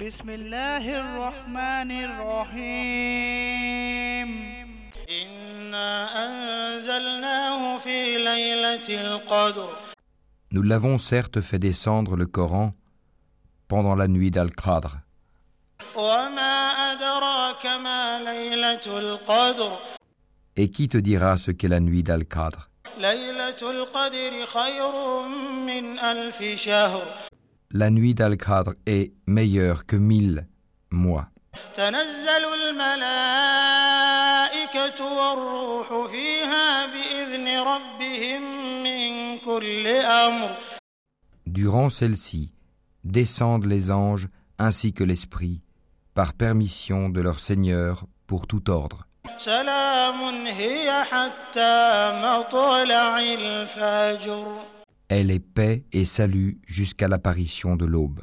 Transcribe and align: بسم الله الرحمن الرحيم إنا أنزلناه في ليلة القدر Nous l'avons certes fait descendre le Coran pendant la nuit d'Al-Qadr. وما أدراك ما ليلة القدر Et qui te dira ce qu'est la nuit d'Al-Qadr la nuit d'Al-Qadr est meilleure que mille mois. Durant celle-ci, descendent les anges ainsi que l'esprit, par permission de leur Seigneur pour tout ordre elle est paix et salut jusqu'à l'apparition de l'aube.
بسم 0.00 0.30
الله 0.30 0.84
الرحمن 1.00 1.90
الرحيم 3.02 4.28
إنا 5.22 5.90
أنزلناه 6.24 7.78
في 7.78 8.16
ليلة 8.16 8.88
القدر 8.88 9.68
Nous 10.54 10.62
l'avons 10.62 10.98
certes 10.98 11.40
fait 11.40 11.58
descendre 11.58 12.14
le 12.16 12.26
Coran 12.26 12.72
pendant 13.68 13.94
la 13.94 14.08
nuit 14.08 14.30
d'Al-Qadr. 14.30 14.98
وما 15.96 16.68
أدراك 16.92 17.66
ما 17.66 18.20
ليلة 18.20 18.98
القدر 18.98 19.76
Et 20.56 20.68
qui 20.70 20.88
te 20.88 20.98
dira 20.98 21.36
ce 21.38 21.50
qu'est 21.50 21.68
la 21.68 21.80
nuit 21.80 22.02
d'Al-Qadr 22.02 22.68
la 27.77 27.91
nuit 27.91 28.15
d'Al-Qadr 28.15 28.73
est 28.87 29.13
meilleure 29.27 29.85
que 29.85 29.95
mille 29.95 30.47
mois. 30.89 31.27
Durant 41.45 41.89
celle-ci, 41.89 42.51
descendent 43.03 43.65
les 43.65 43.91
anges 43.91 44.27
ainsi 44.57 44.91
que 44.91 45.03
l'esprit, 45.03 45.61
par 46.15 46.33
permission 46.33 47.09
de 47.09 47.21
leur 47.21 47.39
Seigneur 47.39 48.05
pour 48.25 48.47
tout 48.47 48.71
ordre 48.71 49.05
elle 55.09 55.31
est 55.31 55.39
paix 55.39 55.85
et 55.91 56.05
salut 56.05 56.59
jusqu'à 56.67 57.07
l'apparition 57.07 57.75
de 57.75 57.85
l'aube. 57.85 58.21